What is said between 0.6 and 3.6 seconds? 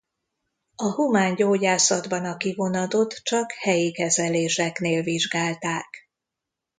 A humán gyógyászatban a kivonatot csak